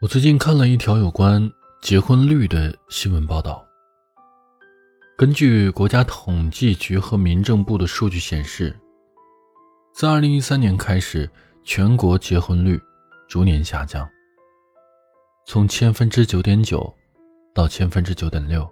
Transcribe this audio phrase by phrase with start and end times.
[0.00, 1.52] 我最近看了一条有关
[1.82, 3.62] 结婚率的新闻报道。
[5.14, 8.74] 根据国家统计局和民政部的数据显示，
[9.92, 11.28] 自2013年开始，
[11.64, 12.80] 全国结婚率
[13.28, 14.08] 逐年下降，
[15.44, 16.90] 从千分之九点九
[17.52, 18.66] 到千分之九点六，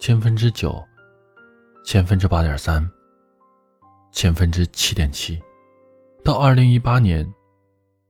[0.00, 0.84] 千分之九，
[1.84, 2.84] 千分之八点三，
[4.10, 5.40] 千分之七点七，
[6.24, 7.32] 到2018年，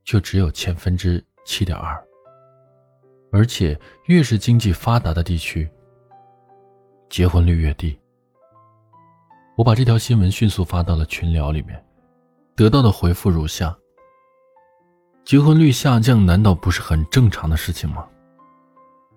[0.03, 2.03] 就只有千分之七点二。
[3.33, 5.67] 而且，越是经济发达的地区，
[7.09, 7.99] 结婚率越低。
[9.57, 11.83] 我把这条新闻迅速发到了群聊里面，
[12.55, 13.75] 得到的回复如下：
[15.25, 18.07] 结婚率下降难道不是很正常的事情吗？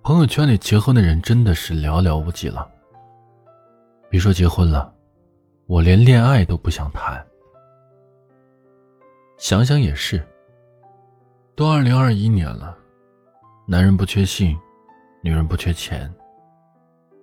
[0.01, 2.65] 朋友圈里结婚的人真的是寥寥无几了。
[4.09, 4.93] 别说结婚了，
[5.65, 7.25] 我连恋爱都不想谈。
[9.37, 10.25] 想想也是，
[11.53, 12.77] 都二零二一年了。
[13.67, 14.55] 男人不缺性，
[15.21, 16.13] 女人不缺钱，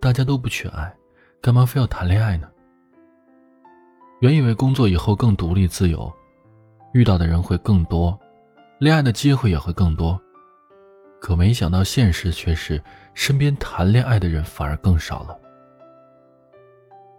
[0.00, 0.92] 大家都不缺爱，
[1.41, 2.50] 干嘛非要谈恋爱呢？
[4.20, 6.12] 原以为工作以后更独立自由，
[6.94, 8.19] 遇到的人会更多，
[8.81, 10.20] 恋爱的机会也会更多，
[11.20, 12.83] 可没想到现实却是
[13.14, 15.38] 身边谈恋爱的人反而更少了。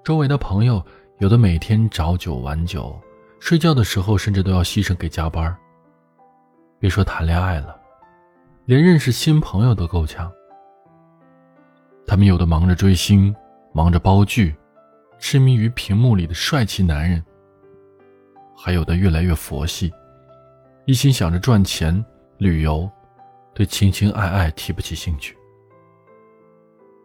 [0.03, 0.85] 周围的朋友
[1.19, 2.93] 有的每天早九晚九，
[3.39, 5.55] 睡觉的时候甚至都要牺牲给加班，
[6.77, 7.79] 别说谈恋爱了。
[8.65, 10.31] 连认识新朋友都够呛。
[12.07, 13.35] 他们有的忙着追星，
[13.73, 14.55] 忙着煲剧，
[15.19, 17.21] 痴迷于屏幕里的帅气男人；
[18.55, 19.91] 还有的越来越佛系，
[20.85, 22.03] 一心想着赚钱、
[22.37, 22.89] 旅游，
[23.53, 25.35] 对情情爱爱提不起兴趣。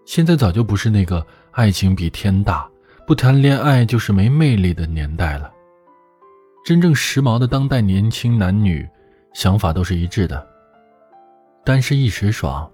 [0.06, 2.70] 现在早就不是那个爱情比天大，
[3.04, 5.52] 不谈恋爱就是没魅力的年代了。
[6.64, 8.88] 真正时髦的当代年轻男女，
[9.34, 10.47] 想法都是一致的。
[11.68, 12.66] 单身一时爽，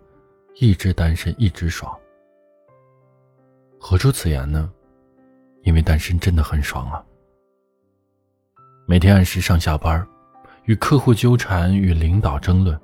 [0.61, 1.93] 一直单身一直爽。
[3.77, 4.71] 何出此言呢？
[5.65, 7.05] 因为单身真的很爽啊！
[8.87, 10.07] 每天按时上下班，
[10.67, 12.81] 与客户纠缠，与领导争论。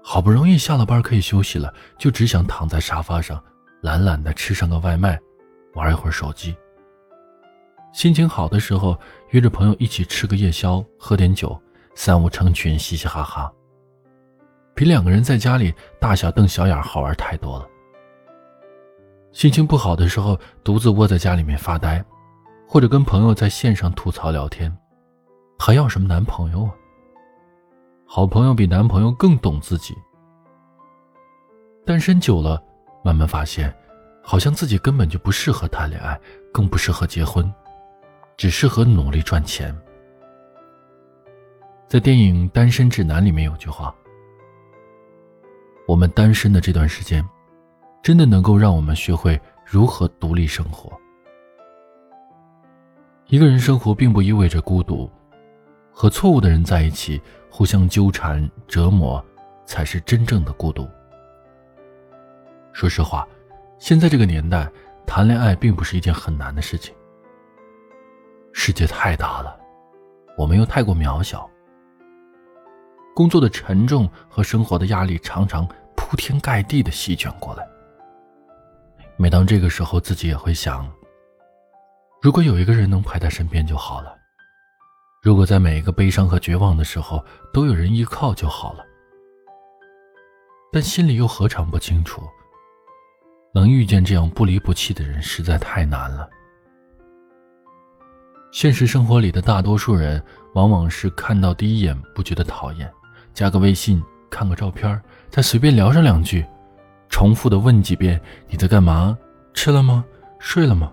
[0.00, 3.42] 好不容易下了班可以休息了，就只想躺在沙发上，
[3.82, 5.18] 懒懒的吃上个外卖，
[5.74, 6.54] 玩一会儿手机。
[7.92, 8.96] 心情好的时候，
[9.30, 11.60] 约着朋友一起吃个夜宵，喝点酒，
[11.96, 13.52] 三五成群，嘻嘻哈哈。
[14.80, 17.68] 比两个人在家里大小瞪小眼好玩太多了。
[19.30, 22.02] 心情不好的时候，独自窝在家里面发呆，
[22.66, 24.74] 或者跟朋友在线上吐槽聊天，
[25.58, 26.72] 还要什么男朋友啊？
[28.06, 29.94] 好朋友比男朋友更懂自己。
[31.84, 32.58] 单身久了，
[33.04, 33.70] 慢慢发现，
[34.24, 36.18] 好像自己根本就不适合谈恋爱，
[36.54, 37.52] 更不适合结婚，
[38.34, 39.78] 只适合努力赚钱。
[41.86, 43.94] 在电影《单身指南》里面有句话。
[45.90, 47.20] 我们单身的这段时间，
[48.00, 50.96] 真的能够让我们学会如何独立生活。
[53.26, 55.10] 一个人生活并不意味着孤独，
[55.90, 57.20] 和错误的人在一起，
[57.50, 59.20] 互相纠缠折磨，
[59.66, 60.88] 才是真正的孤独。
[62.72, 63.26] 说实话，
[63.80, 64.70] 现在这个年代，
[65.04, 66.94] 谈恋爱并不是一件很难的事情。
[68.52, 69.58] 世界太大了，
[70.38, 71.50] 我们又太过渺小。
[73.12, 75.66] 工作的沉重和生活的压力常常
[76.10, 77.64] 铺天盖地的席卷过来。
[79.16, 80.90] 每当这个时候，自己也会想：
[82.20, 84.10] 如果有一个人能陪在身边就好了；
[85.22, 88.84] 如果在每一个悲伤和绝望的时候都有人依靠就好了。
[90.72, 92.22] 但心里又何尝不清楚，
[93.54, 96.28] 能遇见这样不离不弃的人实在太难了。
[98.50, 100.20] 现实生活里的大多数人，
[100.54, 102.92] 往往是看到第一眼不觉得讨厌。
[103.32, 104.98] 加个微信，看个照片，
[105.28, 106.46] 再随便聊上两句，
[107.08, 108.18] 重复的问几遍
[108.48, 109.18] 你在干嘛，
[109.52, 110.04] 吃了吗，
[110.38, 110.92] 睡了吗，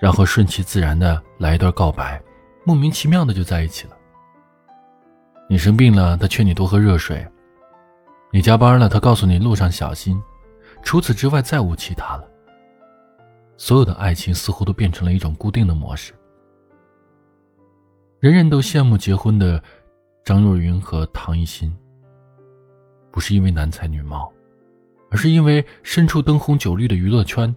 [0.00, 2.22] 然后顺其自然的来一段告白，
[2.64, 3.96] 莫名其妙的就在一起了。
[5.48, 7.18] 你生病了，他劝你多喝热水；
[8.30, 10.22] 你加班了，他告诉你路上小心。
[10.82, 12.24] 除此之外，再无其他了。
[13.56, 16.12] 所有的爱情似乎都变成了一种固定的模式，
[18.20, 19.62] 人人都羡慕结婚的。
[20.24, 21.76] 张若昀和唐艺昕，
[23.12, 24.32] 不是因为男才女貌，
[25.10, 27.54] 而是因为身处灯红酒绿的娱乐圈，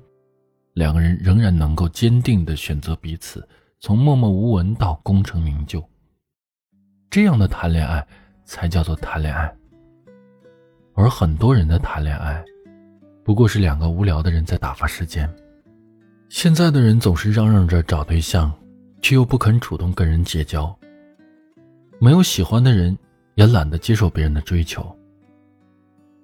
[0.73, 3.47] 两个人仍然能够坚定的选择彼此，
[3.79, 5.83] 从默默无闻到功成名就。
[7.09, 8.05] 这样的谈恋爱
[8.43, 9.49] 才叫做谈恋爱。
[10.93, 12.43] 而很多人的谈恋爱，
[13.23, 15.33] 不过是两个无聊的人在打发时间。
[16.27, 18.51] 现在的人总是嚷嚷着找对象，
[19.01, 20.77] 却又不肯主动跟人结交。
[21.99, 22.97] 没有喜欢的人，
[23.35, 24.93] 也懒得接受别人的追求。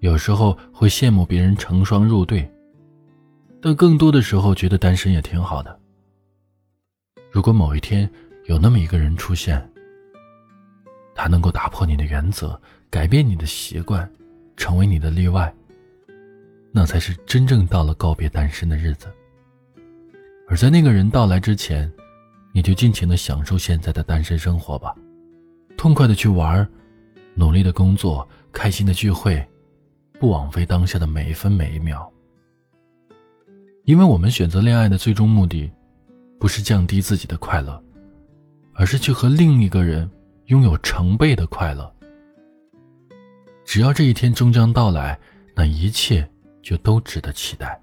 [0.01, 2.49] 有时候会羡慕别人成双入对，
[3.61, 5.79] 但更多的时候觉得单身也挺好的。
[7.29, 8.09] 如果某一天
[8.45, 9.63] 有那么一个人出现，
[11.13, 12.59] 他能够打破你的原则，
[12.89, 14.11] 改变你的习惯，
[14.57, 15.53] 成为你的例外，
[16.71, 19.05] 那才是真正到了告别单身的日子。
[20.47, 21.89] 而在那个人到来之前，
[22.51, 24.95] 你就尽情的享受现在的单身生活吧，
[25.77, 26.67] 痛快的去玩，
[27.35, 29.47] 努力的工作，开心的聚会，
[30.21, 32.07] 不枉费当下的每一分每一秒。
[33.85, 35.67] 因为我们选择恋爱的最终目的，
[36.39, 37.83] 不是降低自己的快乐，
[38.75, 40.07] 而是去和另一个人
[40.45, 41.91] 拥有成倍的快乐。
[43.65, 45.19] 只要这一天终将到来，
[45.55, 46.29] 那一切
[46.61, 47.81] 就都值得期待。